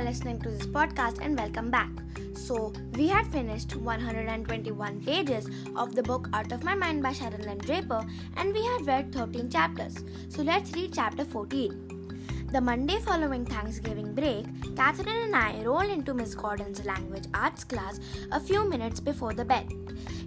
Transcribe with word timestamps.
are 0.00 0.04
listening 0.04 0.40
to 0.40 0.48
this 0.48 0.66
podcast 0.66 1.18
and 1.20 1.38
welcome 1.38 1.70
back. 1.70 1.90
So, 2.32 2.72
we 2.94 3.06
had 3.08 3.26
finished 3.26 3.76
121 3.76 5.04
pages 5.04 5.46
of 5.76 5.94
the 5.94 6.02
book 6.02 6.26
Out 6.32 6.52
of 6.52 6.64
My 6.64 6.74
Mind 6.74 7.02
by 7.02 7.12
Sharon 7.12 7.42
Lynn 7.42 7.58
Draper 7.58 8.06
and 8.38 8.54
we 8.54 8.64
had 8.64 8.86
read 8.86 9.12
13 9.12 9.50
chapters. 9.50 10.02
So, 10.30 10.42
let's 10.42 10.72
read 10.72 10.94
chapter 10.94 11.26
14. 11.26 12.48
The 12.50 12.60
Monday 12.62 12.98
following 13.00 13.44
Thanksgiving 13.44 14.14
break, 14.14 14.46
Catherine 14.74 15.08
and 15.08 15.36
I 15.36 15.62
rolled 15.64 15.90
into 15.90 16.14
Miss 16.14 16.34
Gordon's 16.34 16.82
language 16.86 17.26
arts 17.34 17.64
class 17.64 18.00
a 18.32 18.40
few 18.40 18.66
minutes 18.70 19.00
before 19.00 19.34
the 19.34 19.44
bell. 19.44 19.68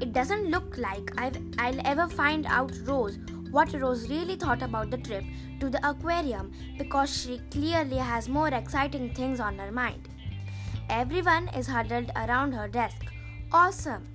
It 0.00 0.14
doesn't 0.14 0.50
look 0.50 0.78
like 0.78 1.12
i 1.18 1.30
will 1.70 1.80
ever 1.84 2.08
find 2.08 2.46
out 2.46 2.72
Rose 2.84 3.18
what 3.50 3.72
Rose 3.72 4.08
really 4.08 4.36
thought 4.36 4.62
about 4.62 4.90
the 4.90 4.98
trip 4.98 5.24
to 5.60 5.70
the 5.70 5.88
aquarium 5.88 6.52
because 6.76 7.14
she 7.14 7.40
clearly 7.50 7.96
has 7.96 8.28
more 8.28 8.48
exciting 8.48 9.14
things 9.14 9.40
on 9.40 9.58
her 9.58 9.72
mind. 9.72 10.08
Everyone 10.90 11.48
is 11.48 11.66
huddled 11.66 12.10
around 12.16 12.52
her 12.52 12.68
desk. 12.68 13.04
Awesome! 13.52 14.06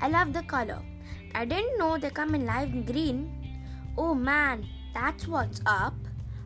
I 0.00 0.08
love 0.08 0.32
the 0.32 0.42
color. 0.42 0.82
I 1.34 1.44
didn't 1.44 1.78
know 1.78 1.98
they 1.98 2.10
come 2.10 2.34
in 2.34 2.46
live 2.46 2.86
green. 2.86 3.30
Oh 3.96 4.14
man, 4.14 4.66
that's 4.94 5.26
what's 5.28 5.60
up. 5.66 5.94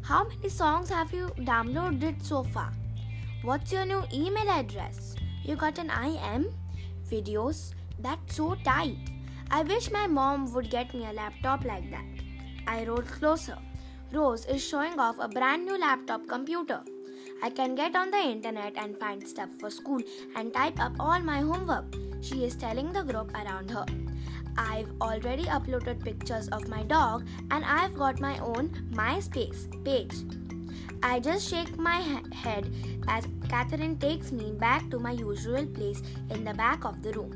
How 0.03 0.25
many 0.25 0.49
songs 0.49 0.89
have 0.89 1.13
you 1.13 1.29
downloaded 1.39 2.23
so 2.23 2.43
far? 2.43 2.73
What's 3.43 3.73
your 3.73 3.87
new 3.87 4.03
email 4.13 4.51
address? 4.51 5.17
You 5.43 5.57
got 5.57 5.79
an 5.79 5.91
IM? 5.91 6.53
Videos? 7.11 7.75
That's 7.99 8.37
so 8.37 8.55
tight. 8.65 8.99
I 9.51 9.63
wish 9.63 9.91
my 9.91 10.07
mom 10.07 10.53
would 10.53 10.71
get 10.71 10.95
me 10.95 11.07
a 11.07 11.13
laptop 11.13 11.65
like 11.65 11.91
that. 11.91 12.20
I 12.71 12.85
rolled 12.85 13.09
closer. 13.09 13.59
Rose 14.13 14.47
is 14.47 14.63
showing 14.63 14.99
off 15.01 15.17
a 15.19 15.27
brand 15.27 15.67
new 15.67 15.77
laptop 15.77 16.29
computer. 16.29 16.81
I 17.43 17.51
can 17.51 17.75
get 17.75 17.97
on 17.97 18.13
the 18.13 18.19
internet 18.19 18.75
and 18.77 18.97
find 18.97 19.27
stuff 19.27 19.49
for 19.59 19.71
school 19.71 20.01
and 20.37 20.55
type 20.55 20.79
up 20.79 20.93
all 21.01 21.19
my 21.19 21.41
homework. 21.41 21.97
She 22.21 22.45
is 22.45 22.55
telling 22.55 22.93
the 22.93 23.03
group 23.03 23.35
around 23.35 23.71
her. 23.71 23.85
I've 24.57 24.93
already 25.01 25.47
uploaded 25.47 26.05
pictures 26.05 26.47
of 26.49 26.69
my 26.69 26.85
dog 26.85 27.27
and 27.51 27.65
I've 27.65 27.97
got 27.97 28.21
my 28.21 28.39
own 28.39 28.69
MySpace 28.93 29.67
page. 29.85 30.15
I 31.03 31.19
just 31.19 31.49
shake 31.49 31.77
my 31.77 32.01
he- 32.01 32.37
head 32.37 32.73
as 33.09 33.27
Catherine 33.49 33.99
takes 33.99 34.31
me 34.31 34.53
back 34.53 34.89
to 34.91 35.01
my 35.01 35.13
usual 35.13 35.67
place 35.67 36.03
in 36.31 36.45
the 36.45 36.55
back 36.55 36.85
of 36.85 37.03
the 37.03 37.13
room 37.15 37.35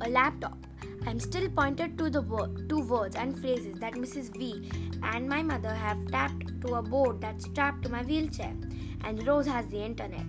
a 0.00 0.08
laptop. 0.10 0.58
I'm 1.06 1.20
still 1.20 1.50
pointed 1.50 1.98
to 1.98 2.08
the 2.08 2.22
word, 2.22 2.68
two 2.68 2.80
words 2.80 3.14
and 3.14 3.38
phrases 3.38 3.78
that 3.78 3.92
Mrs. 3.92 4.34
V 4.36 4.70
and 5.02 5.28
my 5.28 5.42
mother 5.42 5.74
have 5.74 6.06
tapped 6.10 6.60
to 6.62 6.76
a 6.76 6.82
board 6.82 7.20
that's 7.20 7.44
strapped 7.44 7.82
to 7.82 7.90
my 7.90 8.02
wheelchair, 8.02 8.54
and 9.04 9.26
Rose 9.26 9.46
has 9.46 9.66
the 9.66 9.84
internet. 9.84 10.26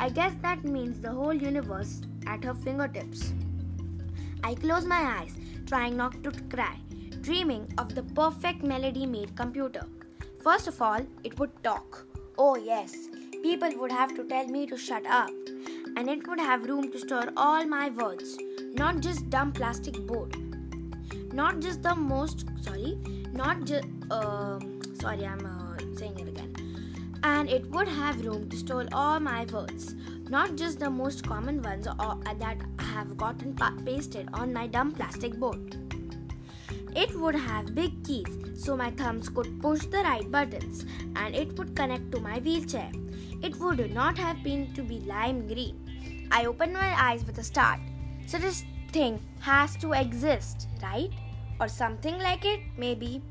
I 0.00 0.08
guess 0.08 0.32
that 0.40 0.64
means 0.64 1.00
the 1.00 1.10
whole 1.10 1.34
universe 1.34 2.00
at 2.26 2.44
her 2.44 2.54
fingertips. 2.54 3.34
I 4.42 4.54
close 4.54 4.86
my 4.86 5.02
eyes, 5.18 5.36
trying 5.66 5.98
not 5.98 6.22
to 6.24 6.30
cry, 6.54 6.78
dreaming 7.20 7.70
of 7.76 7.94
the 7.94 8.02
perfect 8.02 8.62
melody 8.62 9.04
made 9.04 9.36
computer. 9.36 9.86
First 10.42 10.66
of 10.66 10.80
all, 10.80 11.06
it 11.24 11.38
would 11.38 11.62
talk. 11.62 12.06
Oh, 12.38 12.56
yes, 12.56 12.94
people 13.42 13.70
would 13.78 13.92
have 13.92 14.14
to 14.16 14.24
tell 14.24 14.46
me 14.46 14.66
to 14.66 14.78
shut 14.78 15.04
up, 15.06 15.30
and 15.96 16.08
it 16.08 16.26
would 16.26 16.40
have 16.40 16.64
room 16.64 16.90
to 16.90 16.98
store 16.98 17.28
all 17.36 17.66
my 17.66 17.90
words 17.90 18.38
not 18.78 19.00
just 19.00 19.30
dumb 19.30 19.52
plastic 19.52 19.94
board. 20.06 20.36
Not 21.32 21.60
just 21.60 21.82
the 21.82 21.94
most 21.94 22.44
sorry 22.62 22.98
not 23.32 23.64
just 23.64 23.86
uh, 24.10 24.58
sorry 25.00 25.26
i'm 25.26 25.44
uh, 25.44 25.78
saying 25.96 26.18
it 26.18 26.28
again. 26.28 26.54
And 27.22 27.50
it 27.50 27.70
would 27.70 27.88
have 27.88 28.24
room 28.24 28.48
to 28.50 28.56
store 28.56 28.86
all 28.92 29.18
my 29.20 29.44
words. 29.52 29.94
Not 30.28 30.56
just 30.56 30.78
the 30.78 30.90
most 30.90 31.26
common 31.26 31.60
ones 31.62 31.86
or, 31.86 31.94
uh, 32.00 32.34
that 32.34 32.58
have 32.78 33.16
gotten 33.16 33.54
pa- 33.54 33.74
pasted 33.84 34.28
on 34.32 34.52
my 34.52 34.66
dumb 34.66 34.92
plastic 34.92 35.38
board. 35.38 35.76
It 36.94 37.18
would 37.20 37.34
have 37.34 37.74
big 37.74 38.04
keys 38.04 38.38
so 38.54 38.76
my 38.76 38.90
thumbs 38.90 39.28
could 39.28 39.60
push 39.60 39.84
the 39.86 39.98
right 39.98 40.30
buttons 40.30 40.86
and 41.16 41.34
it 41.34 41.58
would 41.58 41.74
connect 41.76 42.10
to 42.12 42.20
my 42.20 42.38
wheelchair. 42.38 42.90
It 43.42 43.58
would 43.60 43.92
not 43.92 44.16
have 44.18 44.42
been 44.42 44.72
to 44.74 44.82
be 44.82 45.00
lime 45.00 45.46
green. 45.46 46.28
I 46.30 46.46
opened 46.46 46.72
my 46.72 46.94
eyes 47.00 47.24
with 47.24 47.38
a 47.38 47.44
start 47.44 47.80
so 48.26 48.38
this 48.38 48.64
thing 48.92 49.20
has 49.40 49.76
to 49.76 49.92
exist, 49.92 50.68
right? 50.82 51.10
Or 51.60 51.68
something 51.68 52.18
like 52.18 52.44
it, 52.44 52.60
maybe. 52.76 53.22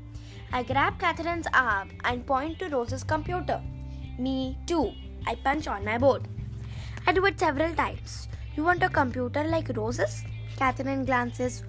I 0.52 0.62
grab 0.62 0.98
Catherine's 0.98 1.46
arm 1.52 1.90
and 2.04 2.26
point 2.26 2.58
to 2.60 2.68
Rose's 2.68 3.04
computer. 3.04 3.60
Me 4.18 4.56
too. 4.66 4.92
I 5.26 5.34
punch 5.34 5.66
on 5.68 5.84
my 5.84 5.98
board. 5.98 6.28
I 7.06 7.12
do 7.12 7.24
it 7.26 7.38
several 7.38 7.74
times. 7.74 8.28
You 8.56 8.64
want 8.64 8.82
a 8.82 8.88
computer 8.88 9.44
like 9.44 9.76
Rose's? 9.76 10.24
Catherine 10.56 11.04
glances 11.04 11.62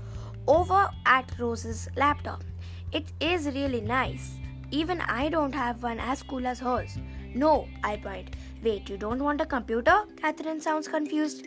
over 0.48 0.90
at 1.06 1.32
Rose's 1.38 1.90
laptop. 1.98 2.44
It 2.92 3.08
is 3.20 3.48
really 3.48 3.82
nice. 3.82 4.36
Even 4.72 5.02
I 5.02 5.30
don't 5.30 5.54
have 5.54 5.84
one 5.84 6.00
as 6.00 6.24
cool 6.24 6.48
as 6.48 6.60
hers. 6.60 6.98
No, 7.38 7.68
I 7.84 7.98
point. 7.98 8.36
Wait, 8.64 8.90
you 8.90 8.98
don't 8.98 9.24
want 9.24 9.42
a 9.42 9.46
computer? 9.46 9.96
Catherine 10.20 10.60
sounds 10.60 10.88
confused. 10.88 11.46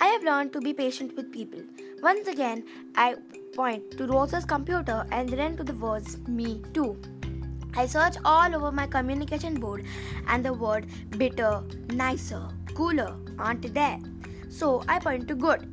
I 0.00 0.06
have 0.06 0.22
learned 0.22 0.54
to 0.54 0.62
be 0.62 0.72
patient 0.72 1.14
with 1.14 1.30
people. 1.30 1.60
Once 2.02 2.26
again, 2.26 2.64
I 2.94 3.16
point 3.54 3.90
to 3.98 4.06
Rosa's 4.06 4.46
computer 4.46 5.04
and 5.10 5.28
then 5.28 5.54
to 5.58 5.62
the 5.62 5.74
words 5.74 6.16
me 6.26 6.62
too. 6.72 6.98
I 7.74 7.84
search 7.84 8.16
all 8.24 8.56
over 8.56 8.72
my 8.72 8.86
communication 8.86 9.60
board 9.60 9.84
and 10.26 10.42
the 10.42 10.54
word 10.54 10.86
bitter, 11.18 11.62
nicer, 11.90 12.48
cooler 12.74 13.14
aren't 13.38 13.74
there. 13.74 13.98
So 14.48 14.84
I 14.88 14.98
point 14.98 15.28
to 15.28 15.34
good. 15.34 15.68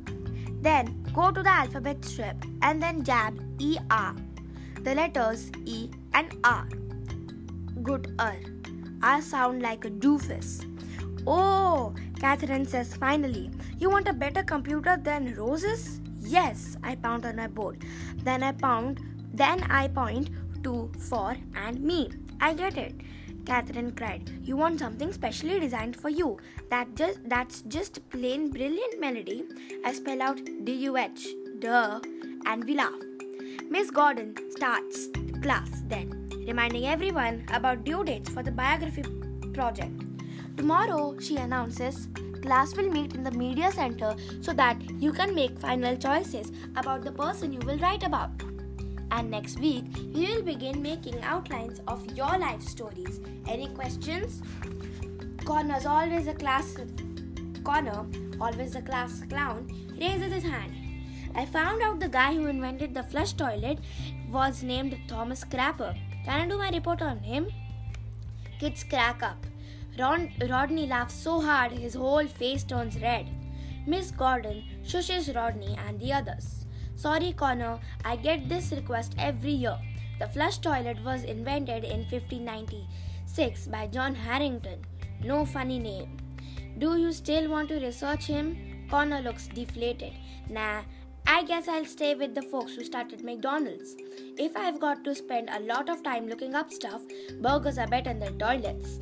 Then 0.60 1.06
go 1.14 1.30
to 1.30 1.42
the 1.42 1.48
alphabet 1.48 2.04
strip 2.04 2.36
and 2.60 2.82
then 2.82 3.02
jab 3.02 3.40
ER, 3.62 4.14
the 4.82 4.94
letters 4.94 5.50
E 5.64 5.88
and 6.12 6.36
R. 6.44 6.68
Good 7.82 8.14
R. 8.18 8.36
I 9.04 9.20
sound 9.20 9.60
like 9.60 9.84
a 9.84 9.90
doofus. 9.90 10.64
Oh, 11.26 11.94
Catherine 12.18 12.64
says 12.64 12.96
finally. 12.96 13.50
You 13.78 13.90
want 13.90 14.08
a 14.08 14.14
better 14.14 14.42
computer 14.42 14.96
than 14.96 15.34
Rose's? 15.34 16.00
Yes, 16.20 16.78
I 16.82 16.94
pound 16.94 17.26
on 17.26 17.36
my 17.36 17.48
board. 17.48 17.84
Then 18.22 18.42
I 18.42 18.52
pound, 18.52 19.00
then 19.34 19.62
I 19.64 19.88
point 19.88 20.30
to, 20.62 20.90
for, 20.98 21.36
and 21.54 21.82
me. 21.82 22.12
I 22.40 22.54
get 22.54 22.78
it. 22.78 22.94
Catherine 23.44 23.92
cried. 23.92 24.30
You 24.42 24.56
want 24.56 24.78
something 24.78 25.12
specially 25.12 25.60
designed 25.60 25.96
for 25.96 26.08
you. 26.08 26.38
That 26.70 26.94
just 26.94 27.18
that's 27.28 27.60
just 27.68 28.08
plain 28.08 28.50
brilliant 28.50 28.98
melody. 28.98 29.44
I 29.84 29.92
spell 29.92 30.22
out 30.22 30.40
D-U-H, 30.64 31.26
duh, 31.58 32.00
and 32.46 32.64
we 32.64 32.74
laugh. 32.74 33.02
Miss 33.68 33.90
Gordon 33.90 34.34
starts 34.50 35.08
class 35.42 35.82
then, 35.88 36.23
reminding 36.46 36.86
everyone 36.86 37.44
about 37.52 37.84
due 37.84 38.04
dates 38.04 38.28
for 38.28 38.42
the 38.42 38.50
biography 38.50 39.04
project. 39.52 39.92
Tomorrow, 40.56 41.18
she 41.18 41.36
announces, 41.36 42.08
class 42.42 42.76
will 42.76 42.90
meet 42.90 43.14
in 43.14 43.24
the 43.24 43.30
media 43.30 43.72
center 43.72 44.14
so 44.40 44.52
that 44.52 44.80
you 45.00 45.12
can 45.12 45.34
make 45.34 45.58
final 45.58 45.96
choices 45.96 46.52
about 46.76 47.02
the 47.02 47.12
person 47.12 47.52
you 47.52 47.60
will 47.60 47.78
write 47.78 48.02
about. 48.02 48.30
And 49.10 49.30
next 49.30 49.60
week, 49.60 49.84
we 50.12 50.26
will 50.26 50.42
begin 50.42 50.82
making 50.82 51.22
outlines 51.22 51.80
of 51.86 52.04
your 52.16 52.38
life 52.38 52.62
stories. 52.62 53.20
Any 53.48 53.68
questions? 53.68 54.42
Connor's 55.44 55.86
always 55.86 56.26
a 56.26 56.34
class 56.34 56.76
Connor, 57.64 58.04
always 58.40 58.76
a 58.76 58.82
class 58.82 59.22
clown, 59.28 59.66
raises 59.98 60.32
his 60.32 60.44
hand. 60.44 60.74
I 61.34 61.46
found 61.46 61.82
out 61.82 61.98
the 61.98 62.08
guy 62.08 62.34
who 62.34 62.46
invented 62.46 62.94
the 62.94 63.02
flush 63.02 63.32
toilet 63.32 63.78
was 64.30 64.62
named 64.62 64.98
Thomas 65.08 65.44
Crapper. 65.44 65.96
Can 66.24 66.40
I 66.40 66.48
do 66.48 66.58
my 66.58 66.70
report 66.70 67.02
on 67.02 67.18
him? 67.18 67.48
Kids 68.58 68.84
crack 68.84 69.22
up. 69.22 69.46
Ron- 69.98 70.32
Rodney 70.50 70.86
laughs 70.86 71.14
so 71.14 71.40
hard 71.40 71.72
his 71.72 71.94
whole 71.94 72.26
face 72.26 72.64
turns 72.64 73.00
red. 73.00 73.28
Miss 73.86 74.10
Gordon 74.10 74.64
shushes 74.84 75.34
Rodney 75.34 75.76
and 75.86 76.00
the 76.00 76.12
others. 76.12 76.66
Sorry, 76.96 77.32
Connor, 77.32 77.78
I 78.04 78.16
get 78.16 78.48
this 78.48 78.72
request 78.72 79.14
every 79.18 79.52
year. 79.52 79.78
The 80.18 80.26
flush 80.28 80.58
toilet 80.58 81.02
was 81.04 81.24
invented 81.24 81.84
in 81.84 82.00
1596 82.10 83.66
by 83.66 83.86
John 83.88 84.14
Harrington. 84.14 84.84
No 85.22 85.44
funny 85.44 85.78
name. 85.78 86.16
Do 86.78 86.96
you 86.96 87.12
still 87.12 87.50
want 87.50 87.68
to 87.68 87.80
research 87.80 88.26
him? 88.26 88.86
Connor 88.90 89.20
looks 89.20 89.48
deflated. 89.48 90.12
Nah, 90.48 90.82
I 91.26 91.42
guess 91.42 91.68
I'll 91.68 91.86
stay 91.86 92.14
with 92.14 92.34
the 92.34 92.42
folks 92.42 92.74
who 92.74 92.84
started 92.84 93.24
McDonald's. 93.24 93.96
If 94.36 94.54
I've 94.56 94.78
got 94.78 95.04
to 95.04 95.14
spend 95.14 95.48
a 95.50 95.60
lot 95.60 95.88
of 95.88 96.02
time 96.02 96.28
looking 96.28 96.54
up 96.54 96.70
stuff, 96.70 97.00
burgers 97.40 97.78
are 97.78 97.86
better 97.86 98.12
than 98.12 98.38
toilets. 98.38 99.00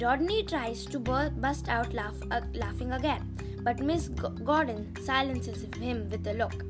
Rodney 0.00 0.42
tries 0.42 0.84
to 0.86 0.98
bust 0.98 1.68
out 1.68 1.92
laugh, 1.92 2.16
uh, 2.32 2.40
laughing 2.54 2.90
again, 2.92 3.36
but 3.62 3.78
Miss 3.80 4.08
G- 4.08 4.42
Gordon 4.42 4.92
silences 5.04 5.64
him 5.76 6.08
with 6.10 6.26
a 6.26 6.34
look. 6.34 6.64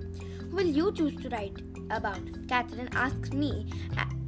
Will 0.52 0.67
you 0.67 0.93
choose 0.93 1.17
to 1.23 1.31
write 1.31 1.62
about? 1.91 2.20
Catherine 2.47 2.91
asks 2.93 3.32
me 3.32 3.70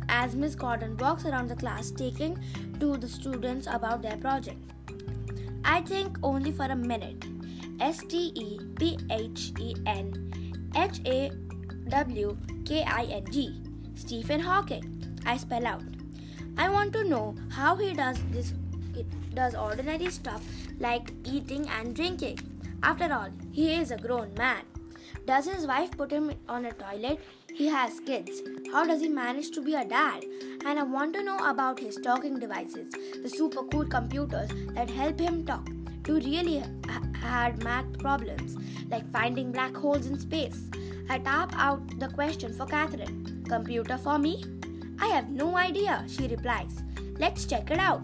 as 0.09 0.35
Miss 0.35 0.55
Gordon 0.55 0.97
walks 0.97 1.27
around 1.27 1.49
the 1.49 1.57
class 1.57 1.91
taking 1.91 2.39
to 2.81 2.97
the 2.97 3.09
students 3.09 3.67
about 3.67 4.01
their 4.01 4.17
project. 4.17 4.59
I 5.65 5.83
think 5.83 6.17
only 6.23 6.51
for 6.51 6.65
a 6.65 6.77
minute. 6.77 7.25
S 7.81 7.99
T 8.09 8.33
E 8.35 8.61
P 8.77 8.99
H 9.11 9.53
E 9.59 9.75
N 9.87 10.22
H 10.75 11.01
A 11.07 11.31
W 11.89 12.37
K 12.65 12.83
I 12.85 13.05
N 13.05 13.25
G. 13.31 13.61
Stephen 13.95 14.41
Hawking. 14.41 15.19
I 15.27 15.37
spell 15.37 15.67
out. 15.67 15.83
I 16.57 16.69
want 16.69 16.93
to 16.95 17.05
know 17.05 17.35
how 17.51 17.77
he 17.77 17.93
does 17.93 18.19
this. 18.31 18.53
It 18.95 19.07
does 19.35 19.55
ordinary 19.55 20.11
stuff 20.11 20.43
like 20.79 21.13
eating 21.25 21.69
and 21.69 21.95
drinking. 21.95 22.39
After 22.83 23.13
all, 23.13 23.31
he 23.53 23.75
is 23.75 23.91
a 23.91 23.97
grown 23.97 24.35
man. 24.35 24.63
Does 25.27 25.47
his 25.47 25.67
wife 25.67 25.97
put 25.97 26.11
him 26.11 26.33
on 26.49 26.67
a 26.67 26.73
toilet? 26.73 27.21
He 27.55 27.67
has 27.69 28.01
kids. 28.01 28.43
How 28.73 28.85
does 28.85 29.01
he 29.01 29.09
manage 29.09 29.51
to 29.53 29.63
be 29.63 29.75
a 29.75 29.85
dad? 29.85 30.25
And 30.65 30.79
I 30.79 30.83
want 30.83 31.15
to 31.15 31.23
know 31.23 31.39
about 31.49 31.79
his 31.79 31.97
talking 31.97 32.39
devices, 32.39 32.93
the 33.23 33.29
super 33.29 33.63
cool 33.65 33.87
computers 33.87 34.51
that 34.75 34.91
help 34.91 35.21
him 35.21 35.45
talk 35.45 35.69
to 36.05 36.15
really 36.15 36.59
ha- 36.59 37.03
hard 37.21 37.63
math 37.63 37.99
problems, 37.99 38.57
like 38.91 39.11
finding 39.13 39.53
black 39.53 39.75
holes 39.75 40.07
in 40.07 40.19
space. 40.19 40.69
I 41.09 41.19
tap 41.19 41.53
out 41.57 41.99
the 41.99 42.09
question 42.09 42.53
for 42.53 42.67
Catherine. 42.67 43.45
Computer 43.49 43.99
for 43.99 44.19
me? 44.19 44.45
I 45.01 45.07
have 45.09 45.31
no 45.31 45.57
idea, 45.57 46.05
she 46.09 46.29
replies. 46.29 46.83
Let's 47.19 47.45
check 47.45 47.71
it 47.71 47.79
out. 47.79 48.03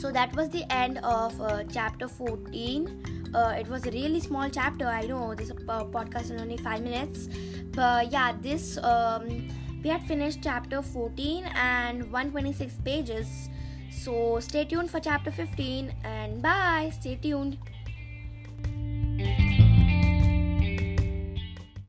So 0.00 0.12
that 0.12 0.34
was 0.36 0.50
the 0.50 0.64
end 0.72 0.98
of 0.98 1.40
uh, 1.40 1.64
chapter 1.64 2.08
14 2.08 3.16
uh, 3.36 3.54
it 3.58 3.68
was 3.68 3.86
a 3.86 3.90
really 3.90 4.20
small 4.20 4.48
chapter. 4.48 4.86
I 4.86 5.02
know 5.02 5.34
this 5.34 5.50
uh, 5.50 5.84
podcast 5.84 6.30
is 6.30 6.40
only 6.40 6.56
five 6.56 6.82
minutes, 6.82 7.28
but 7.72 8.10
yeah, 8.10 8.32
this 8.40 8.78
um, 8.78 9.48
we 9.82 9.90
had 9.90 10.02
finished 10.04 10.40
chapter 10.42 10.80
14 10.80 11.44
and 11.54 12.10
126 12.10 12.78
pages. 12.84 13.48
So 13.96 14.38
stay 14.40 14.64
tuned 14.64 14.90
for 14.90 15.00
chapter 15.00 15.30
15 15.30 15.92
and 16.04 16.42
bye. 16.42 16.92
Stay 17.00 17.16
tuned. 17.16 17.58